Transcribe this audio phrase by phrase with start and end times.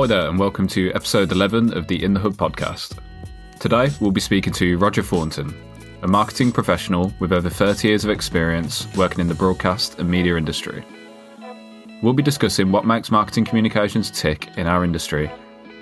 [0.00, 2.98] Hi there, and welcome to episode 11 of the In the Hub podcast.
[3.58, 5.54] Today, we'll be speaking to Roger Thornton,
[6.00, 10.38] a marketing professional with over 30 years of experience working in the broadcast and media
[10.38, 10.82] industry.
[12.02, 15.30] We'll be discussing what makes marketing communications tick in our industry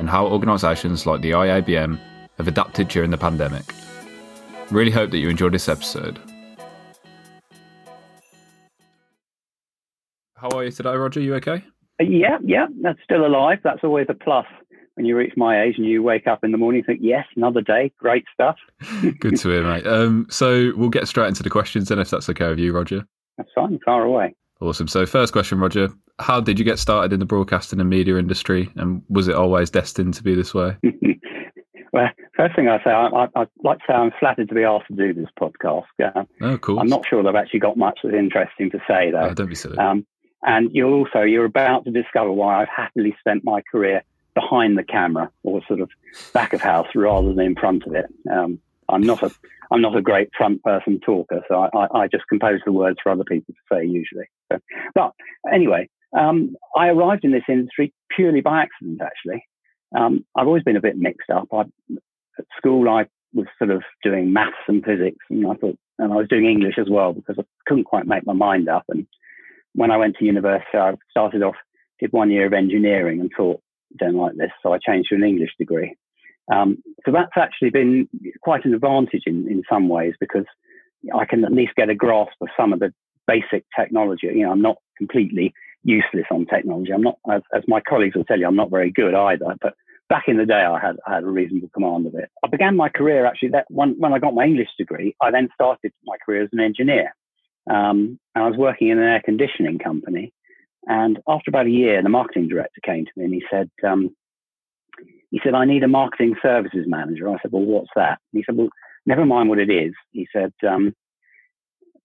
[0.00, 2.00] and how organisations like the IABM
[2.38, 3.72] have adapted during the pandemic.
[4.72, 6.18] Really hope that you enjoyed this episode.
[10.34, 11.20] How are you today, Roger?
[11.20, 11.62] You okay?
[12.00, 13.58] Yeah, yeah, that's still alive.
[13.64, 14.46] That's always a plus
[14.94, 17.24] when you reach my age and you wake up in the morning and think, yes,
[17.36, 18.56] another day, great stuff.
[19.20, 19.86] Good to hear, mate.
[19.86, 23.04] Um, so we'll get straight into the questions then, if that's okay with you, Roger.
[23.36, 24.34] That's fine, far away.
[24.60, 24.88] Awesome.
[24.88, 25.88] So, first question, Roger.
[26.18, 29.70] How did you get started in the broadcasting and media industry, and was it always
[29.70, 30.76] destined to be this way?
[31.92, 34.88] well, first thing I say, I, would like to say I'm flattered to be asked
[34.88, 35.84] to do this podcast.
[36.02, 36.80] Uh, oh, cool.
[36.80, 39.28] I'm not sure that I've actually got much that's interesting to say, though.
[39.30, 39.78] Oh, don't be silly.
[39.78, 40.04] Um,
[40.42, 44.02] and you're also you're about to discover why I've happily spent my career
[44.34, 45.90] behind the camera or sort of
[46.32, 48.06] back of house rather than in front of it.
[48.30, 49.30] Um, I'm not a
[49.70, 52.98] I'm not a great front person talker, so I, I, I, just compose the words
[53.02, 54.24] for other people to say usually.
[54.50, 54.58] So,
[54.94, 55.12] but
[55.52, 59.02] anyway, um, I arrived in this industry purely by accident.
[59.02, 59.44] Actually,
[59.96, 61.48] um, I've always been a bit mixed up.
[61.52, 61.64] I,
[62.38, 66.16] at school, I was sort of doing maths and physics, and I thought, and I
[66.16, 68.84] was doing English as well because I couldn't quite make my mind up.
[68.88, 69.06] And
[69.74, 71.56] when I went to university, I started off,
[72.00, 73.60] did one year of engineering and thought,
[73.98, 74.50] don't like this.
[74.62, 75.96] So I changed to an English degree.
[76.52, 78.08] Um, so that's actually been
[78.42, 80.46] quite an advantage in, in some ways because
[81.14, 82.92] I can at least get a grasp of some of the
[83.26, 84.26] basic technology.
[84.26, 85.52] You know, I'm not completely
[85.84, 86.92] useless on technology.
[86.92, 89.54] I'm not, as, as my colleagues will tell you, I'm not very good either.
[89.60, 89.74] But
[90.08, 92.30] back in the day, I had, I had a reasonable command of it.
[92.44, 95.48] I began my career actually that when, when I got my English degree, I then
[95.54, 97.14] started my career as an engineer.
[97.68, 100.32] Um, and I was working in an air conditioning company.
[100.86, 104.14] And after about a year, the marketing director came to me and he said, um,
[105.30, 107.28] he said, I need a marketing services manager.
[107.28, 108.18] I said, well, what's that?
[108.32, 108.70] And he said, well,
[109.04, 109.92] never mind what it is.
[110.12, 110.94] He said, um,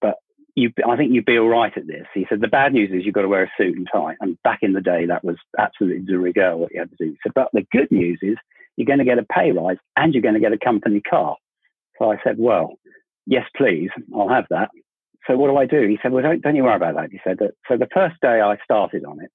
[0.01, 0.15] but
[0.55, 2.05] you, I think you'd be all right at this.
[2.13, 4.17] He said, the bad news is you've got to wear a suit and tie.
[4.19, 7.11] And back in the day, that was absolutely de rigueur what you had to do.
[7.11, 8.35] He said, but the good news is
[8.75, 11.37] you're going to get a pay rise and you're going to get a company car.
[11.97, 12.73] So I said, well,
[13.25, 14.69] yes, please, I'll have that
[15.27, 15.87] so what do I do?
[15.87, 17.11] He said, well, don't, don't you worry about that.
[17.11, 17.51] He said that.
[17.67, 19.31] So the first day I started on it,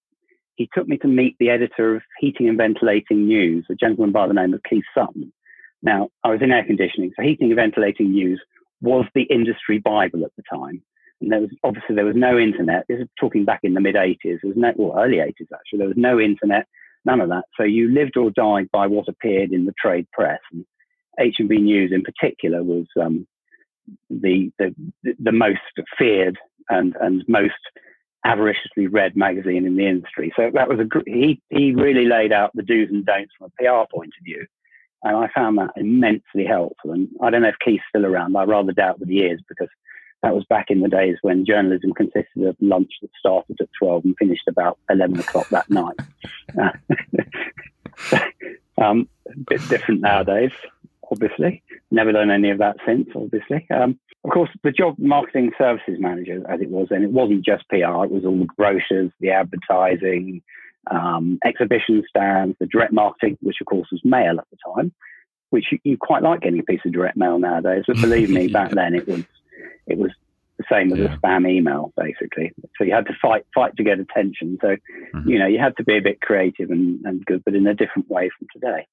[0.56, 4.26] he took me to meet the editor of Heating and Ventilating News, a gentleman by
[4.26, 5.32] the name of Keith Sutton.
[5.82, 8.42] Now, I was in air conditioning, so Heating and Ventilating News
[8.80, 10.82] was the industry Bible at the time.
[11.20, 12.84] And there was obviously there was no internet.
[12.88, 14.18] This is talking back in the mid 80s.
[14.22, 15.78] There was no, well, early 80s actually.
[15.78, 16.66] There was no internet,
[17.04, 17.44] none of that.
[17.56, 20.40] So you lived or died by what appeared in the trade press.
[20.52, 20.64] And
[21.20, 23.26] H&V News in particular was um,
[24.10, 24.74] the the
[25.18, 25.60] the most
[25.98, 26.38] feared
[26.68, 27.54] and and most
[28.26, 30.32] avariciously read magazine in the industry.
[30.36, 33.62] So that was a he he really laid out the do's and don'ts from a
[33.62, 34.46] PR point of view,
[35.02, 36.92] and I found that immensely helpful.
[36.92, 38.36] And I don't know if Keith's still around.
[38.36, 39.68] I rather doubt that he is because
[40.22, 44.04] that was back in the days when journalism consisted of lunch that started at twelve
[44.04, 45.96] and finished about eleven o'clock that night.
[48.82, 50.52] um, a bit different nowadays
[51.10, 51.62] obviously.
[51.90, 53.66] Never done any of that since, obviously.
[53.70, 57.68] Um, of course, the job marketing services manager, as it was then, it wasn't just
[57.68, 60.42] PR, it was all the brochures, the advertising,
[60.90, 64.92] um, exhibition stands, the direct marketing, which of course was mail at the time,
[65.50, 67.84] which you, you quite like getting a piece of direct mail nowadays.
[67.86, 69.24] But believe me, back then it was
[69.86, 70.10] it was
[70.58, 71.14] the same as yeah.
[71.14, 72.52] a spam email, basically.
[72.76, 74.58] So you had to fight fight to get attention.
[74.60, 74.76] So,
[75.14, 75.28] mm-hmm.
[75.28, 77.74] you know, you had to be a bit creative and, and good, but in a
[77.74, 78.86] different way from today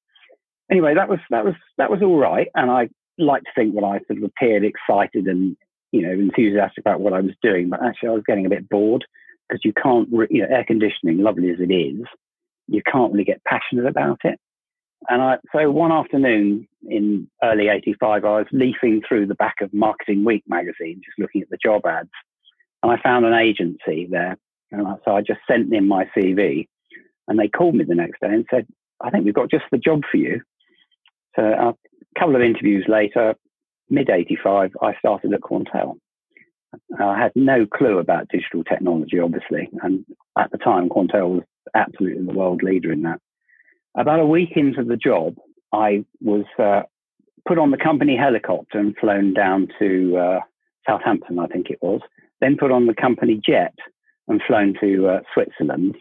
[0.71, 3.83] anyway, that was that was that was all right, and I like to think that
[3.83, 5.55] I sort of appeared excited and
[5.91, 8.69] you know enthusiastic about what I was doing, but actually I was getting a bit
[8.69, 9.05] bored
[9.47, 12.05] because you can't, re- you know, air conditioning, lovely as it is,
[12.67, 14.39] you can't really get passionate about it.
[15.07, 19.73] And I, so one afternoon in early 85, I was leafing through the back of
[19.73, 22.09] Marketing Week magazine, just looking at the job ads.
[22.81, 24.37] And I found an agency there.
[24.71, 26.67] And so I just sent in my CV
[27.27, 28.67] and they called me the next day and said,
[29.01, 30.41] I think we've got just the job for you.
[31.35, 31.73] So a
[32.19, 33.35] couple of interviews later,
[33.89, 35.97] mid 85, I started at Quantel.
[36.99, 39.69] I had no clue about digital technology, obviously.
[39.81, 40.05] And
[40.37, 41.43] at the time, Quantel was
[41.73, 43.21] absolutely the world leader in that.
[43.95, 45.35] About a week into the job,
[45.71, 46.81] I was uh,
[47.47, 50.39] put on the company helicopter and flown down to uh,
[50.85, 52.01] Southampton, I think it was,
[52.41, 53.73] then put on the company jet
[54.27, 55.95] and flown to uh, Switzerland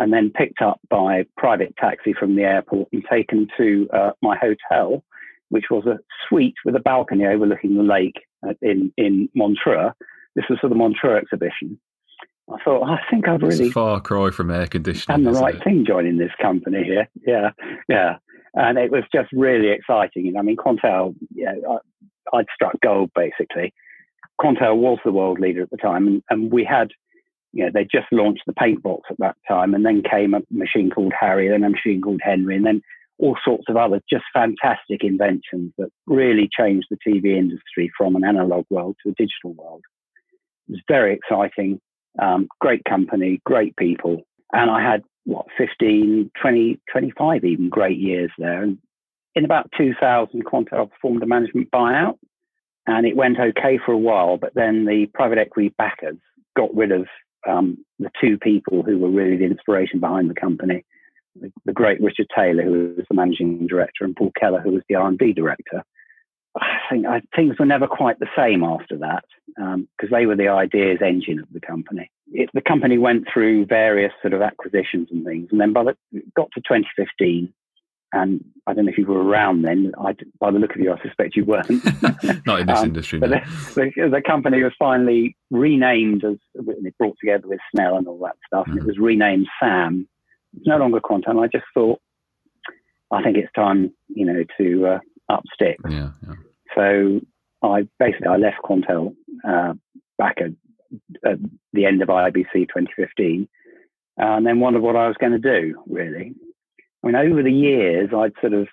[0.00, 4.34] and then picked up by private taxi from the airport and taken to uh, my
[4.36, 5.04] hotel,
[5.50, 8.16] which was a suite with a balcony overlooking the lake
[8.62, 9.90] in, in Montreux.
[10.34, 11.78] This was for the Montreux exhibition.
[12.50, 15.22] I thought, I think I've really it's a far cry from air conditioning.
[15.22, 15.62] done the right it?
[15.62, 17.06] thing joining this company here.
[17.26, 17.50] Yeah,
[17.88, 18.16] yeah.
[18.54, 20.34] And it was just really exciting.
[20.38, 21.52] I mean, Quantel, yeah,
[22.32, 23.74] I, would struck gold basically.
[24.40, 26.88] Quantel was the world leader at the time, and, and we had,
[27.52, 30.90] you know, they just launched the Paintbox at that time, and then came a machine
[30.90, 32.82] called Harry, then a machine called Henry, and then
[33.18, 38.24] all sorts of other just fantastic inventions that really changed the TV industry from an
[38.24, 39.82] analog world to a digital world.
[40.68, 41.80] It was very exciting,
[42.18, 44.22] um, great company, great people.
[44.52, 48.62] And I had, what, 15, 20, 25 even great years there.
[48.62, 48.78] And
[49.34, 52.18] in about 2000, Quantel performed a management buyout
[52.86, 54.38] and it went okay for a while.
[54.38, 56.18] But then the private equity backers
[56.56, 57.06] got rid of
[57.48, 60.84] um, the two people who were really the inspiration behind the company
[61.36, 64.82] the, the great Richard Taylor, who was the managing director, and Paul Kellar, who was
[64.88, 65.84] the R&D director.
[66.56, 70.34] I think I, things were never quite the same after that because um, they were
[70.34, 72.10] the ideas engine of the company.
[72.32, 75.96] It, the company went through various sort of acquisitions and things, and then by the
[76.34, 77.52] got to 2015,
[78.12, 79.92] and I don't know if you were around then.
[79.98, 81.70] I, by the look of you, I suspect you weren't.
[82.46, 83.18] Not in this um, industry.
[83.18, 88.06] But the, the, the, company was finally renamed as it brought together with Snell and
[88.06, 88.78] all that stuff, mm-hmm.
[88.78, 90.08] and it was renamed SAM
[90.56, 91.42] it's no longer Quantel.
[91.42, 92.00] I just thought,
[93.10, 94.98] I think it's time, you know, to uh,
[95.32, 95.82] up sticks.
[95.88, 96.34] Yeah, yeah.
[96.74, 97.20] So
[97.62, 99.14] I basically I left Quantel
[99.46, 99.74] uh,
[100.18, 100.50] back at,
[101.28, 101.38] at,
[101.72, 103.48] the end of IBC 2015,
[104.16, 105.82] and then wondered what I was going to do.
[105.88, 106.34] Really,
[107.02, 108.68] I mean, over the years, I'd sort of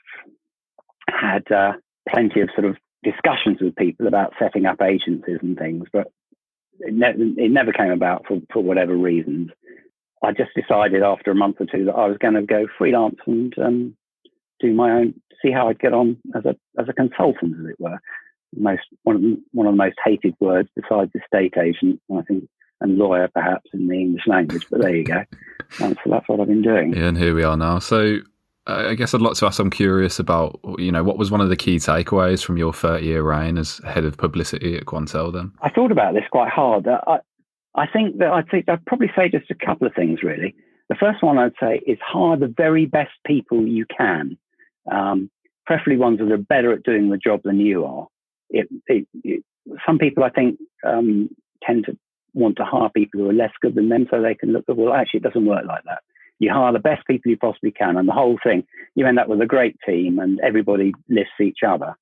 [1.09, 1.73] had uh,
[2.09, 6.11] plenty of sort of discussions with people about setting up agencies and things, but
[6.79, 9.51] it, ne- it never came about for, for whatever reasons.
[10.23, 13.17] I just decided after a month or two that I was going to go freelance
[13.25, 13.95] and um,
[14.59, 15.13] do my own,
[15.43, 17.99] see how I'd get on as a as a consultant, as it were.
[18.55, 22.49] Most one of the, one of the most hated words besides estate agent, I think,
[22.81, 24.67] and lawyer perhaps in the English language.
[24.69, 25.23] But there you go.
[25.71, 26.93] so that's what I've been doing.
[26.93, 27.79] Yeah, and here we are now.
[27.79, 28.19] So
[28.67, 29.59] I guess I'd like to ask.
[29.59, 33.05] I'm curious about you know what was one of the key takeaways from your 30
[33.05, 35.31] year reign as head of publicity at Quantel.
[35.31, 36.87] Then I thought about this quite hard.
[36.87, 37.19] I,
[37.75, 40.55] I think that I think I'd probably say just a couple of things, really.
[40.89, 44.37] The first one I'd say is hire the very best people you can,
[44.91, 45.29] um,
[45.65, 48.07] preferably ones that are better at doing the job than you are.
[48.49, 49.43] It, it, it,
[49.85, 51.29] some people, I think, um,
[51.61, 51.97] tend to
[52.37, 54.77] want to hire people who are less good than them so they can look, at,
[54.77, 55.99] well, actually, it doesn't work like that.
[56.39, 58.63] You hire the best people you possibly can, and the whole thing,
[58.95, 61.95] you end up with a great team and everybody lifts each other.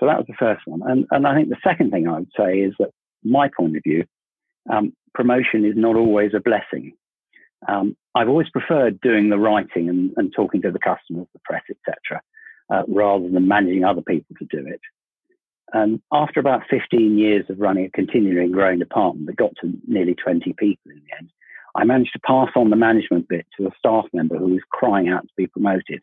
[0.00, 0.80] So that was the first one.
[0.84, 2.90] And, and I think the second thing I would say is that
[3.22, 4.04] my point of view,
[4.70, 6.92] um, promotion is not always a blessing.
[7.68, 11.62] Um, I've always preferred doing the writing and, and talking to the customers, the press,
[11.70, 12.22] etc.,
[12.72, 14.80] uh, rather than managing other people to do it.
[15.72, 20.14] And after about 15 years of running a continuing growing department that got to nearly
[20.14, 21.30] 20 people in the end,
[21.74, 25.08] I managed to pass on the management bit to a staff member who was crying
[25.08, 26.00] out to be promoted.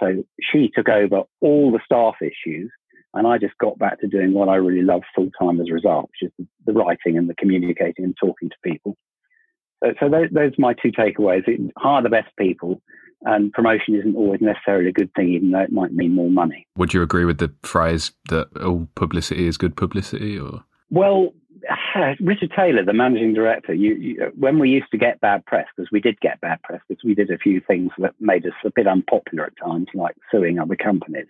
[0.00, 2.70] So she took over all the staff issues
[3.14, 5.74] and I just got back to doing what I really love full time as a
[5.74, 8.96] result, which is the, the, writing and the communicating and talking to people.
[9.82, 11.44] So, so those, those are my two takeaways.
[11.78, 12.82] hire the best people,
[13.24, 16.66] and promotion isn't always necessarily a good thing, even though it might mean more money.
[16.76, 20.38] Would you agree with the phrase that all publicity is good publicity?
[20.38, 21.32] Or well,
[22.20, 25.90] Richard Taylor, the managing director, you, you, when we used to get bad press, because
[25.90, 28.70] we did get bad press, because we did a few things that made us a
[28.70, 31.26] bit unpopular at times, like suing other companies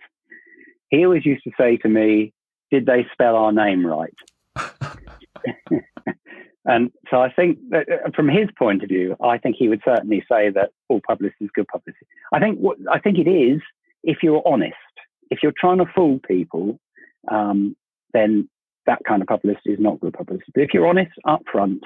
[0.89, 2.33] he always used to say to me,
[2.71, 4.13] Did they spell our name right?
[6.65, 9.81] and so I think that uh, from his point of view, I think he would
[9.85, 12.05] certainly say that all publicity is good publicity.
[12.33, 13.61] I think what I think it is
[14.03, 14.75] if you're honest.
[15.31, 16.79] If you're trying to fool people,
[17.29, 17.75] um,
[18.13, 18.47] then
[18.85, 20.51] that kind of publicity is not good publicity.
[20.53, 21.79] But if you're honest upfront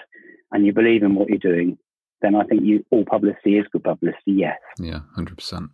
[0.52, 1.78] and you believe in what you're doing,
[2.22, 4.34] then I think you all publicity is good publicity.
[4.34, 4.58] Yes.
[4.78, 5.70] Yeah, hundred percent.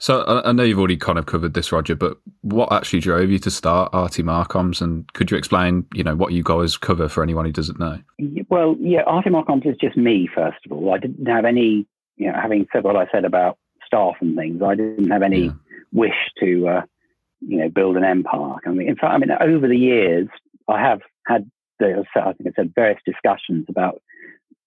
[0.00, 3.38] So I, know you've already kind of covered this, Roger, but what actually drove you
[3.40, 7.22] to start RT Marcoms, and could you explain, you know, what you guys cover for
[7.22, 7.98] anyone who doesn't know?
[8.48, 10.26] Well, yeah, RT Marcoms is just me.
[10.34, 13.58] First of all, I didn't have any, you know, having said what I said about
[13.84, 15.52] staff and things, I didn't have any yeah.
[15.92, 16.82] wish to, uh,
[17.40, 18.54] you know, build an empire.
[18.66, 20.28] I mean, in fact, I mean, over the years,
[20.66, 24.00] I have had, the, I think I said, various discussions about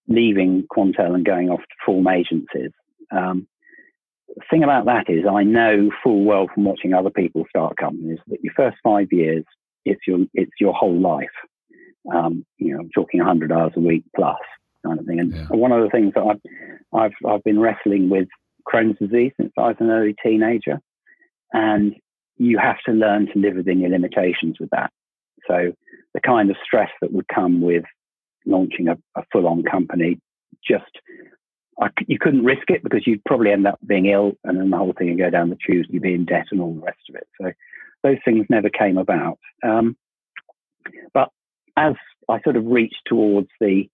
[0.07, 2.71] leaving Quantel and going off to form agencies.
[3.09, 3.47] Um,
[4.53, 8.43] thing about that is, I know full well from watching other people start companies that
[8.43, 9.43] your first five years,
[9.85, 11.27] it's your it's your whole life.
[12.13, 14.37] Um, you know, I'm talking 100 hours a week plus
[14.85, 15.19] kind of thing.
[15.19, 15.47] And yeah.
[15.49, 16.41] one of the things that I've,
[16.93, 18.27] I've I've been wrestling with
[18.71, 20.79] Crohn's disease since I was an early teenager,
[21.51, 21.95] and
[22.37, 24.91] you have to learn to live within your limitations with that.
[25.47, 25.73] So
[26.13, 27.83] the kind of stress that would come with
[28.45, 30.19] launching a, a full-on company.
[30.65, 30.91] Just
[31.81, 34.77] I, you couldn't risk it because you'd probably end up being ill, and then the
[34.77, 35.87] whole thing would go down the tubes.
[35.89, 37.27] You'd be in debt and all the rest of it.
[37.41, 37.51] So
[38.03, 39.39] those things never came about.
[39.63, 39.95] Um,
[41.13, 41.29] but
[41.77, 41.93] as
[42.29, 43.89] I sort of reached towards the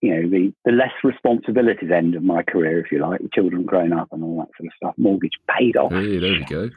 [0.00, 3.64] you know the the less responsibilities end of my career, if you like, the children
[3.64, 5.92] grown up and all that sort of stuff, mortgage paid off.
[5.92, 6.70] Hey, there we go.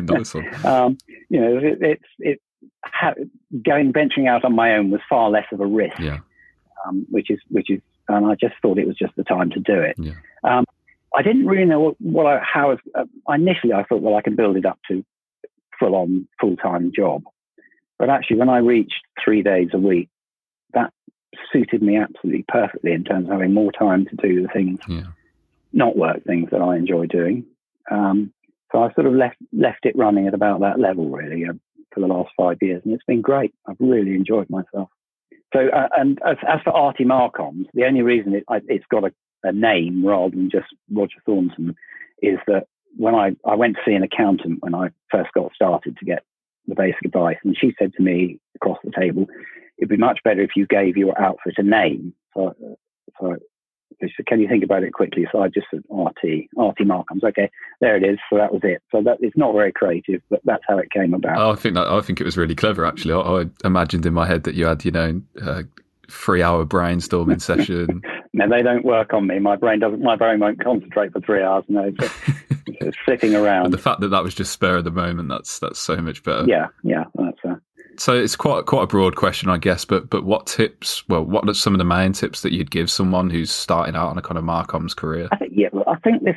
[0.14, 0.66] nice one.
[0.66, 0.98] Um,
[1.28, 2.40] you know, it, it's it
[2.84, 3.14] ha-
[3.64, 5.98] going venturing out on my own was far less of a risk.
[6.00, 6.20] Yeah.
[6.86, 9.60] Um, which is which is, and I just thought it was just the time to
[9.60, 9.96] do it.
[9.98, 10.12] Yeah.
[10.44, 10.64] Um,
[11.16, 14.36] I didn't really know what, what I, how uh, initially I thought, well, I can
[14.36, 15.04] build it up to
[15.78, 17.22] full on full time job,
[17.98, 20.08] but actually when I reached three days a week,
[20.74, 20.92] that
[21.52, 25.04] suited me absolutely perfectly in terms of having more time to do the things, Yeah.
[25.72, 27.44] not work things that I enjoy doing.
[27.90, 28.32] Um,
[28.72, 31.52] so I sort of left left it running at about that level really uh,
[31.92, 33.54] for the last five years, and it's been great.
[33.66, 34.90] I've really enjoyed myself.
[35.52, 39.12] So, uh, and as, as for RT Marcoms, the only reason it, it's got a,
[39.42, 41.74] a name rather than just Roger Thornton
[42.22, 45.96] is that when I, I went to see an accountant when I first got started
[45.98, 46.24] to get
[46.66, 49.26] the basic advice, and she said to me across the table,
[49.78, 52.12] it'd be much better if you gave your outfit a name.
[52.34, 52.54] So,
[53.20, 53.36] so
[54.00, 55.26] said, can you think about it quickly?
[55.32, 57.24] So I just said RT, RT Marcoms.
[57.24, 57.50] Okay,
[57.80, 58.18] there it is.
[58.30, 58.82] So that was it.
[58.92, 61.38] So that it's not very creative, but that's how it came about.
[61.38, 62.84] Oh, I think that I think it was really clever.
[62.84, 65.64] Actually, I, I imagined in my head that you had, you know, a
[66.10, 68.02] three-hour brainstorming session.
[68.32, 69.38] no, they don't work on me.
[69.38, 70.02] My brain doesn't.
[70.02, 71.64] My brain won't concentrate for three hours.
[71.68, 72.12] No, it's,
[72.66, 73.72] it's sitting But around.
[73.72, 76.44] the fact that that was just spur of the moment, that's that's so much better.
[76.46, 77.54] Yeah, yeah, that's uh,
[77.98, 79.84] So it's quite quite a broad question, I guess.
[79.84, 81.06] But but what tips?
[81.08, 84.08] Well, what are some of the main tips that you'd give someone who's starting out
[84.08, 85.28] on a kind of Marcom's career?
[85.32, 86.36] I think yeah, well, I think this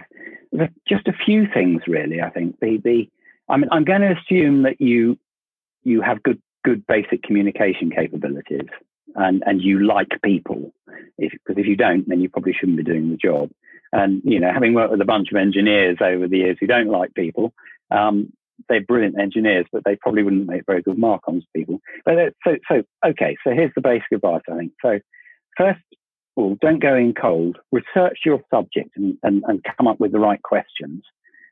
[0.52, 2.22] there's just a few things really.
[2.22, 3.10] I think the the
[3.50, 5.18] I mean I'm going to assume that you
[5.84, 8.68] you have good good basic communication capabilities
[9.16, 10.74] and and you like people.
[11.18, 13.52] If because if you don't, then you probably shouldn't be doing the job.
[13.92, 16.90] And you know, having worked with a bunch of engineers over the years who don't
[16.90, 17.54] like people,
[17.92, 18.32] um,
[18.68, 21.80] they're brilliant engineers, but they probably wouldn't make very good Marcoms people.
[22.06, 23.36] But so so okay.
[23.44, 24.42] So here's the basic advice.
[24.52, 25.00] I think so.
[25.58, 25.80] First
[26.40, 27.58] all, don't go in cold.
[27.72, 31.04] Research your subject and, and, and come up with the right questions.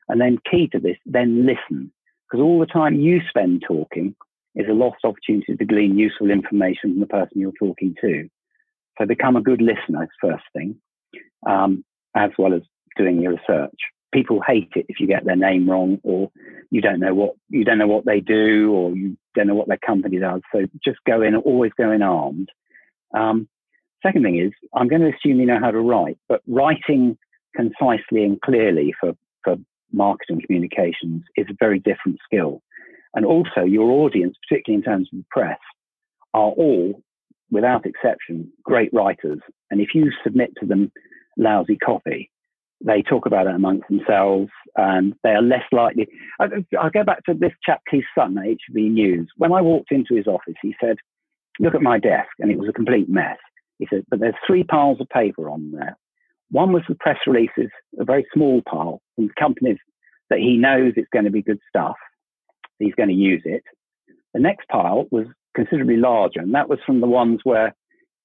[0.08, 1.92] And then, key to this, then listen.
[2.24, 4.14] Because all the time you spend talking
[4.54, 8.28] is a lost opportunity to glean useful information from the person you're talking to.
[8.98, 10.76] So, become a good listener, first thing,
[11.46, 11.84] um,
[12.16, 12.62] as well as
[12.96, 13.78] doing your research.
[14.12, 16.30] People hate it if you get their name wrong or
[16.70, 19.68] you don't know what you don't know what they do or you don't know what
[19.68, 20.40] their company does.
[20.52, 22.50] So just go in, always go in armed.
[23.14, 23.48] Um,
[24.02, 27.18] Second thing is, I'm going to assume you know how to write, but writing
[27.56, 29.56] concisely and clearly for, for
[29.92, 32.62] marketing communications is a very different skill.
[33.14, 35.58] And also, your audience, particularly in terms of the press,
[36.34, 37.02] are all,
[37.50, 39.40] without exception, great writers.
[39.70, 40.92] And if you submit to them
[41.36, 42.30] lousy copy,
[42.80, 46.06] they talk about it amongst themselves and they are less likely.
[46.40, 46.46] I,
[46.78, 49.28] I'll go back to this chap, Keith Sutton H&V News.
[49.36, 50.96] When I walked into his office, he said,
[51.60, 53.36] Look at my desk, and it was a complete mess.
[53.78, 55.96] He said, but there's three piles of paper on there.
[56.50, 59.78] One was the press releases, a very small pile from companies
[60.30, 61.96] that he knows it's going to be good stuff.
[62.78, 63.62] He's going to use it.
[64.34, 67.74] The next pile was considerably larger, and that was from the ones where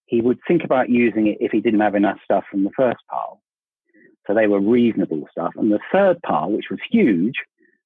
[0.05, 2.99] he would think about using it if he didn't have enough stuff from the first
[3.09, 3.41] pile.
[4.27, 5.53] So they were reasonable stuff.
[5.55, 7.35] And the third pile, which was huge,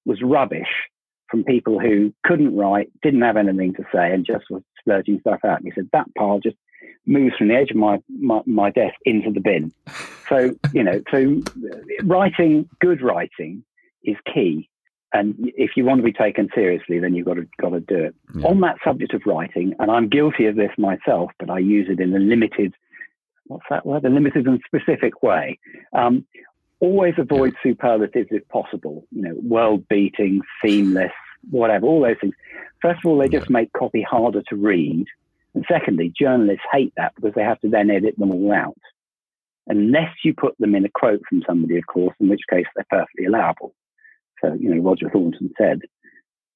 [0.06, 0.68] was rubbish
[1.30, 5.40] from people who couldn't write, didn't have anything to say, and just was splurging stuff
[5.46, 5.58] out.
[5.58, 6.56] And he said that pile just
[7.06, 9.72] moves from the edge of my, my, my desk into the bin.
[10.30, 11.42] So, you know, so
[12.04, 13.64] writing, good writing
[14.04, 14.70] is key.
[15.14, 17.96] And if you want to be taken seriously, then you've got to, got to do
[17.96, 18.16] it.
[18.36, 18.48] Yeah.
[18.48, 22.02] On that subject of writing, and I'm guilty of this myself, but I use it
[22.02, 22.74] in a limited,
[23.48, 24.06] what's that word?
[24.06, 25.60] A limited and specific way.
[25.94, 26.26] Um,
[26.80, 31.12] always avoid superlatives if possible, you know, world beating, seamless,
[31.50, 32.36] whatever, all those things.
[32.82, 35.06] First of all, they just make copy harder to read.
[35.56, 38.78] And secondly, journalists hate that because they have to then edit them all out.
[39.66, 42.86] Unless you put them in a quote from somebody, of course, in which case they're
[42.90, 43.74] perfectly allowable.
[44.42, 45.82] So, you know, Roger Thornton said,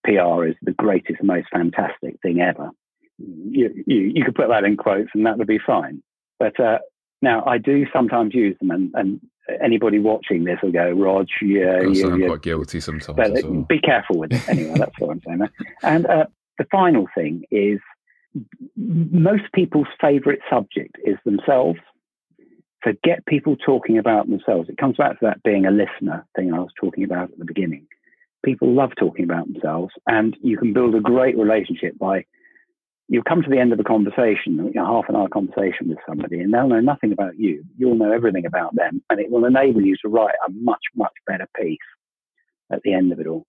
[0.03, 2.69] PR is the greatest, most fantastic thing ever.
[3.17, 6.01] You, you, you could put that in quotes and that would be fine.
[6.41, 6.79] But uh,
[7.21, 9.21] now I do sometimes use them, and, and
[9.63, 13.43] anybody watching this will go, Rog, yeah, you, I'm you, quite guilty sometimes but as
[13.43, 13.62] well.
[13.69, 14.79] be careful with it anyway.
[14.79, 15.41] That's what I'm saying.
[15.83, 16.25] And uh,
[16.57, 17.79] the final thing is
[18.75, 21.77] most people's favorite subject is themselves.
[22.83, 24.67] So get people talking about themselves.
[24.67, 27.45] It comes back to that being a listener thing I was talking about at the
[27.45, 27.86] beginning.
[28.43, 32.25] People love talking about themselves, and you can build a great relationship by
[33.12, 35.98] you come to the end of a conversation, you know, half an hour conversation with
[36.08, 37.62] somebody, and they'll know nothing about you.
[37.77, 41.12] You'll know everything about them, and it will enable you to write a much, much
[41.27, 41.77] better piece
[42.72, 43.46] at the end of it all.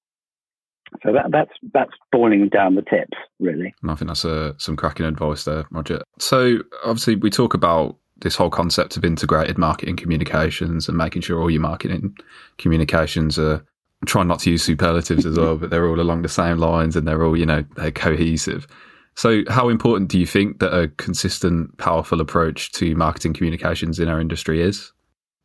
[1.05, 3.73] So that, that's that's boiling down the tips, really.
[3.89, 6.03] I think that's a, uh, some cracking advice there, Roger.
[6.19, 11.41] So obviously, we talk about this whole concept of integrated marketing communications and making sure
[11.41, 12.17] all your marketing
[12.59, 13.65] communications are
[14.07, 17.07] trying not to use superlatives as well, but they're all along the same lines and
[17.07, 18.67] they're all, you know, they're cohesive.
[19.15, 24.09] So, how important do you think that a consistent, powerful approach to marketing communications in
[24.09, 24.93] our industry is?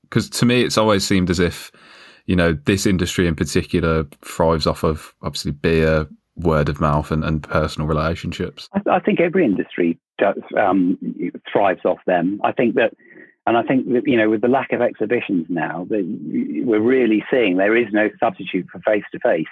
[0.03, 1.71] Because to me, it's always seemed as if,
[2.25, 6.07] you know, this industry in particular thrives off of obviously beer,
[6.37, 8.69] word of mouth, and, and personal relationships.
[8.73, 10.97] I, I think every industry does, um,
[11.51, 12.39] thrives off them.
[12.43, 12.93] I think that
[13.47, 17.55] and I think that, you know, with the lack of exhibitions now, we're really seeing
[17.55, 19.45] there is no substitute for face to face,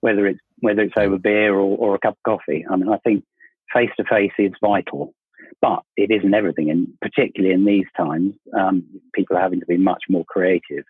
[0.00, 2.64] whether it's whether it's over beer or, or a cup of coffee.
[2.68, 3.24] I mean, I think
[3.72, 5.14] face to face is vital,
[5.60, 6.70] but it isn't everything.
[6.70, 10.84] And particularly in these times, um, people are having to be much more creative.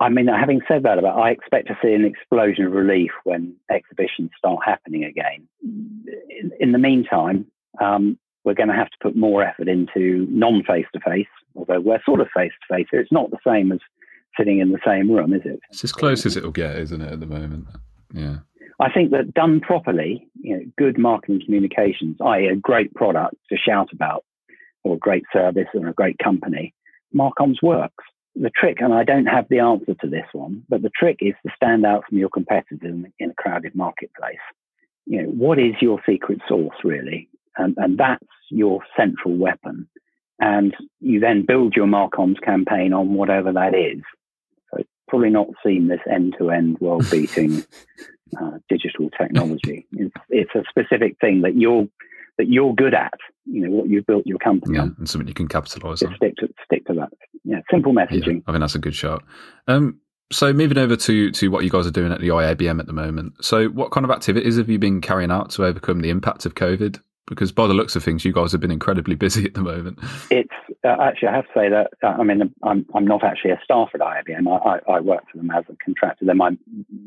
[0.00, 3.54] I mean, having said that, about I expect to see an explosion of relief when
[3.70, 5.46] exhibitions start happening again.
[5.62, 7.46] In, in the meantime,
[7.80, 11.80] um, we're going to have to put more effort into non face to face, although
[11.80, 12.86] we're sort of face to face.
[12.92, 13.78] It's not the same as
[14.36, 15.60] sitting in the same room, is it?
[15.70, 17.66] It's as close as it'll get, isn't it, at the moment?
[18.12, 18.38] Yeah.
[18.82, 23.56] I think that done properly, you know, good marketing communications, i.e., a great product to
[23.56, 24.24] shout about,
[24.82, 26.74] or a great service and a great company,
[27.14, 28.04] Marcoms works.
[28.34, 31.34] The trick, and I don't have the answer to this one, but the trick is
[31.46, 34.42] to stand out from your competitors in, in a crowded marketplace.
[35.06, 37.28] You know, what is your secret sauce really?
[37.56, 39.86] And, and that's your central weapon.
[40.40, 44.02] And you then build your Marcoms campaign on whatever that is.
[44.70, 47.62] So it's probably not seen this end to end world beating
[48.40, 49.86] uh, digital technology.
[49.92, 51.86] It's, it's, a specific thing that you're
[52.38, 53.14] that you're good at.
[53.44, 56.14] You know what you've built your company yeah, on, and something you can capitalize on.
[56.16, 57.10] Stick to stick to that.
[57.44, 58.36] Yeah, simple messaging.
[58.36, 59.22] Yeah, I think that's a good shot.
[59.66, 62.86] Um, so moving over to to what you guys are doing at the IABM at
[62.86, 63.44] the moment.
[63.44, 66.54] So what kind of activities have you been carrying out to overcome the impact of
[66.54, 67.00] COVID?
[67.28, 69.98] Because by the looks of things, you guys have been incredibly busy at the moment.
[70.30, 70.50] It's
[70.84, 73.60] uh, actually I have to say that uh, I mean I'm I'm not actually a
[73.62, 74.48] staff at IABM.
[74.48, 76.24] I, I, I work for them as a contractor.
[76.24, 76.50] They're my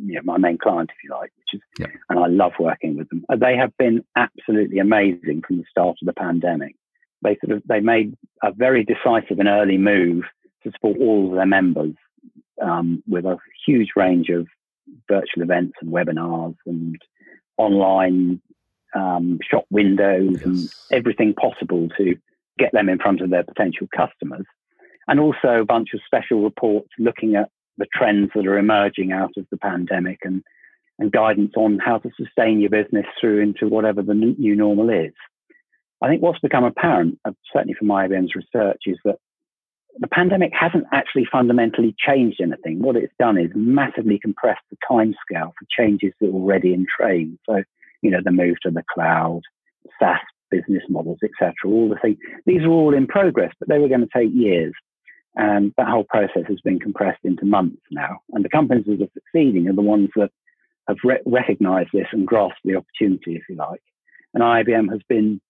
[0.05, 1.87] you know, my main client, if you like, which is yeah.
[2.09, 3.25] and I love working with them.
[3.27, 6.75] Uh, they have been absolutely amazing from the start of the pandemic.
[7.21, 10.23] They sort of they made a very decisive and early move
[10.63, 11.93] to support all of their members
[12.61, 14.47] um, with a huge range of
[15.09, 16.97] virtual events and webinars and
[17.57, 18.41] online
[18.95, 20.43] um, shop windows yes.
[20.45, 22.15] and everything possible to
[22.57, 24.45] get them in front of their potential customers.
[25.07, 29.31] And also a bunch of special reports looking at the trends that are emerging out
[29.37, 30.41] of the pandemic and,
[30.97, 35.13] and guidance on how to sustain your business through into whatever the new normal is.
[36.01, 39.17] I think what's become apparent, uh, certainly from IABM's research, is that
[39.97, 42.81] the pandemic hasn't actually fundamentally changed anything.
[42.81, 47.39] What it's done is massively compressed the timescale for changes that are already in train.
[47.45, 47.63] So
[48.01, 49.41] you know, the move to the cloud,
[49.99, 50.19] SaaS
[50.51, 51.53] business models, etc.
[51.65, 52.17] All the things.
[52.45, 54.73] These are all in progress, but they were going to take years.
[55.35, 58.19] And that whole process has been compressed into months now.
[58.31, 60.31] And the companies that are succeeding are the ones that
[60.87, 63.81] have re- recognized this and grasped the opportunity, if you like.
[64.33, 65.41] And IABM has been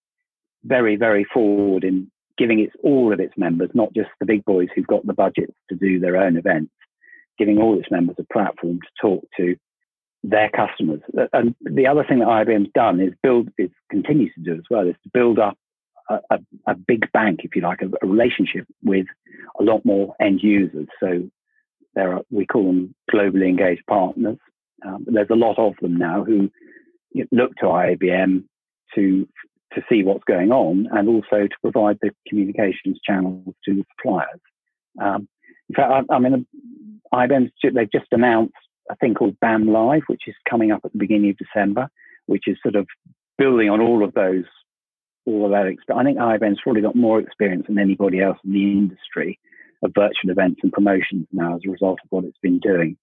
[0.64, 4.68] very, very forward in giving its all of its members, not just the big boys
[4.74, 6.72] who've got the budgets to do their own events,
[7.38, 9.56] giving all its members a platform to talk to
[10.28, 11.00] their customers.
[11.32, 14.88] And the other thing that IABM's done is build, it continues to do as well,
[14.88, 15.56] is to build up
[16.10, 19.06] a, a, a big bank, if you like, a, a, relationship with
[19.60, 20.88] a lot more end users.
[20.98, 21.30] So
[21.94, 24.38] there are, we call them globally engaged partners.
[24.84, 26.50] Um, there's a lot of them now who
[27.30, 28.44] look to IABM
[28.94, 29.28] to
[29.74, 34.40] to see what's going on and also to provide the communications channels to the suppliers.
[35.00, 35.28] Um,
[35.68, 36.46] in fact, I, I mean,
[37.12, 38.54] IABM they've just announced
[38.90, 41.88] a thing called BAM Live, which is coming up at the beginning of December,
[42.26, 42.86] which is sort of
[43.38, 44.44] building on all of those,
[45.24, 45.66] all of that.
[45.66, 46.00] Experience.
[46.00, 49.38] I think IABM's probably got more experience than anybody else in the industry
[49.82, 52.96] of virtual events and promotions now as a result of what it's been doing.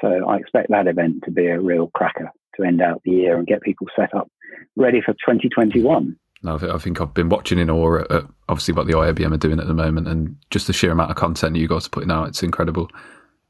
[0.00, 3.36] So I expect that event to be a real cracker to end out the year
[3.36, 4.30] and get people set up
[4.76, 6.16] ready for 2021.
[6.42, 9.60] No, I think I've been watching in awe at obviously what the IABM are doing
[9.60, 12.28] at the moment, and just the sheer amount of content you guys are putting out,
[12.28, 12.88] it's incredible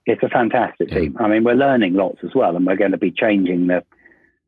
[0.07, 1.17] it's a fantastic team.
[1.19, 3.85] I mean, we're learning lots as well, and we're going to be changing the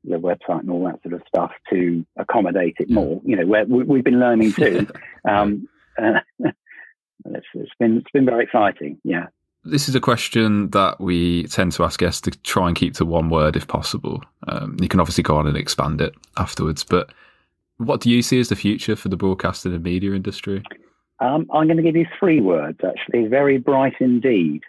[0.04, 3.20] the website and all that sort of stuff to accommodate it more.
[3.24, 4.88] You know, we have been learning too.
[5.28, 8.98] um, uh, it's, it's been it's been very exciting.
[9.04, 9.26] Yeah.
[9.64, 13.04] This is a question that we tend to ask guests to try and keep to
[13.04, 14.20] one word if possible.
[14.48, 17.12] Um, you can obviously go on and expand it afterwards, but
[17.76, 20.64] what do you see as the future for the broadcasting and media industry?
[21.20, 24.62] Um, I'm going to give you three words, actually, very bright indeed.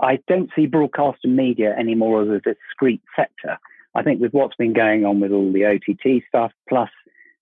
[0.00, 3.58] I don't see broadcast and media anymore as a discrete sector.
[3.94, 6.88] I think with what's been going on with all the OTT stuff, plus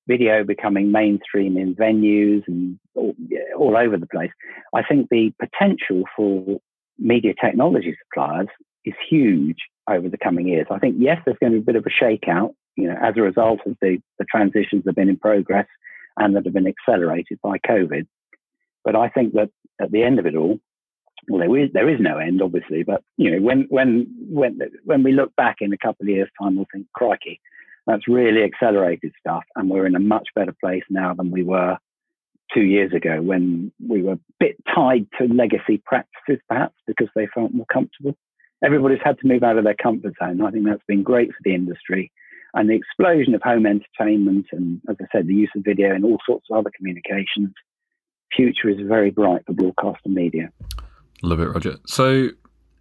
[0.09, 3.15] video becoming mainstream in venues and all,
[3.57, 4.31] all over the place,
[4.75, 6.61] I think the potential for
[6.99, 8.49] media technology suppliers
[8.85, 9.59] is huge
[9.89, 10.67] over the coming years.
[10.71, 13.15] I think, yes, there's going to be a bit of a shakeout, you know, as
[13.17, 15.67] a result of the, the transitions that have been in progress
[16.17, 18.07] and that have been accelerated by COVID.
[18.85, 20.59] But I think that at the end of it all,
[21.28, 22.83] well, there is there is no end, obviously.
[22.83, 26.30] But you know, when when when when we look back in a couple of years'
[26.40, 27.40] time, we'll think, crikey,
[27.87, 31.78] that's really accelerated stuff, and we're in a much better place now than we were
[32.52, 37.28] two years ago when we were a bit tied to legacy practices, perhaps because they
[37.35, 38.16] felt more comfortable.
[38.64, 40.42] Everybody's had to move out of their comfort zone.
[40.42, 42.12] I think that's been great for the industry.
[42.52, 46.04] And the explosion of home entertainment and, as I said, the use of video in
[46.04, 47.54] all sorts of other communications,
[48.35, 50.50] future is very bright for broadcast and media.
[51.22, 51.76] Love it, Roger.
[51.87, 52.28] So,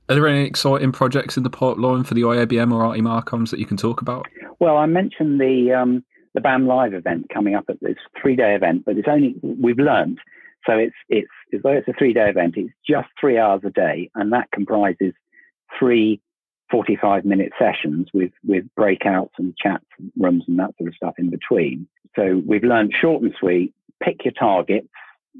[0.08, 3.60] are there any exciting projects in the pipeline for the IABM or RT Marcoms that
[3.60, 4.28] you can talk about?
[4.60, 8.56] Well, I mentioned the um, the BAM Live event coming up at this three day
[8.56, 10.20] event, but it's only we've learned
[10.66, 14.10] so it's it's although it's a three day event, it's just three hours a day,
[14.16, 15.14] and that comprises
[15.78, 16.22] three
[16.72, 19.82] 45 minute sessions with with breakouts and chat
[20.18, 21.88] rooms and that sort of stuff in between.
[22.16, 23.74] So we've learned short and sweet.
[24.04, 24.88] Pick your targets,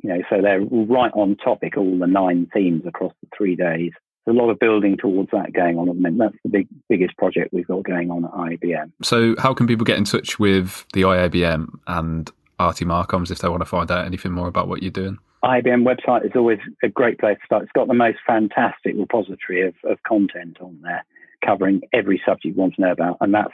[0.04, 1.78] you know, so they're right on topic.
[1.78, 3.92] All the nine themes across the three days
[4.30, 6.20] a lot of building towards that going on at the moment.
[6.20, 8.92] That's the big biggest project we've got going on at IABM.
[9.02, 13.50] So, how can people get in touch with the IABM and RT Marcoms if they
[13.50, 15.18] want to find out anything more about what you're doing?
[15.44, 17.64] IABM website is always a great place to start.
[17.64, 21.06] It's got the most fantastic repository of, of content on there,
[21.46, 23.54] covering every subject you want to know about, and that's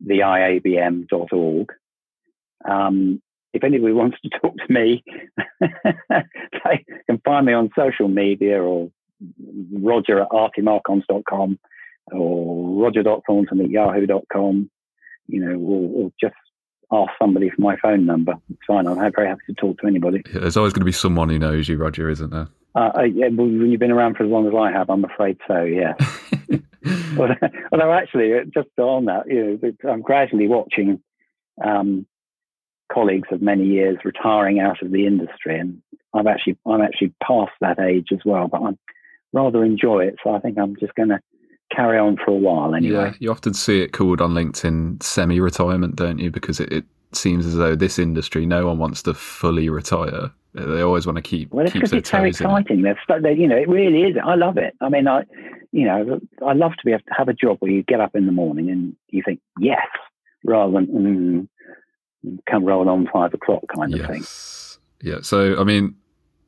[0.00, 1.72] the IABM.org.
[2.68, 5.04] Um, if anybody wants to talk to me,
[5.60, 8.90] they can find me on social media or
[9.72, 11.58] roger at artiemarcoms.com
[12.10, 14.70] or roger.thornton at yahoo.com,
[15.28, 16.34] you know, or, or, just
[16.90, 18.34] ask somebody for my phone number.
[18.50, 18.86] It's fine.
[18.86, 20.22] I'm very happy to talk to anybody.
[20.26, 22.48] Yeah, there's always going to be someone who knows you, Roger, isn't there?
[22.74, 25.38] Uh, uh, yeah, when you've been around for as long as I have, I'm afraid
[25.46, 25.94] so, yeah.
[27.72, 31.00] Although actually, uh, just on that, you know, I'm gradually watching
[31.64, 32.06] um,
[32.92, 35.80] colleagues of many years retiring out of the industry, and
[36.14, 38.48] I've actually I'm actually past that age as well.
[38.48, 38.78] But I'm
[39.32, 40.16] rather enjoy it.
[40.22, 41.20] So I think I'm just going to
[41.74, 43.04] carry on for a while anyway.
[43.04, 46.30] Yeah, you often see it called on LinkedIn semi retirement, don't you?
[46.30, 50.30] Because it, it, seems as though this industry, no one wants to fully retire.
[50.54, 51.52] They always want to keep.
[51.52, 52.80] Well, it's because it's so exciting.
[52.80, 54.16] They're, they you know, it really is.
[54.22, 54.74] I love it.
[54.80, 55.24] I mean, I,
[55.72, 58.14] you know, I love to be able to have a job where you get up
[58.14, 59.86] in the morning and you think yes,
[60.44, 61.48] rather than mm,
[62.50, 64.08] come roll on five o'clock kind of yes.
[64.08, 65.12] thing.
[65.12, 65.20] Yeah.
[65.22, 65.94] So, I mean,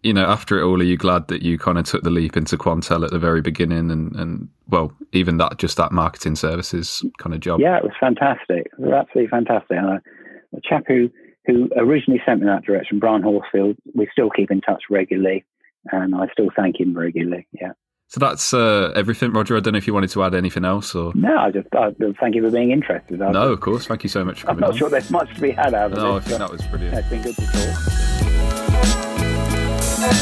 [0.02, 2.36] you know, after it all, are you glad that you kind of took the leap
[2.36, 7.02] into Quantel at the very beginning and, and well, even that, just that marketing services
[7.18, 7.60] kind of job?
[7.60, 8.66] Yeah, it was fantastic.
[8.66, 9.76] It was absolutely fantastic.
[9.76, 11.10] And a chap who,
[11.46, 15.44] who originally sent me that direction, Brian Horsfield, we still keep in touch regularly
[15.90, 17.46] and I still thank him regularly.
[17.52, 17.72] Yeah.
[18.08, 19.56] So that's uh, everything, Roger.
[19.56, 21.36] I don't know if you wanted to add anything else, or no.
[21.36, 21.90] I just I,
[22.20, 23.20] thank you for being interested.
[23.20, 23.86] I no, of course.
[23.86, 24.62] Thank you so much for coming.
[24.62, 24.78] I'm not on.
[24.78, 26.10] sure there's much to be had out of no.
[26.10, 26.96] No, I think that was brilliant.
[26.96, 27.46] It's been good to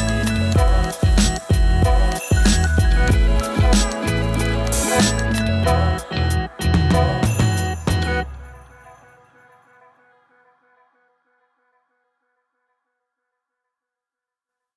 [0.05, 0.22] talk.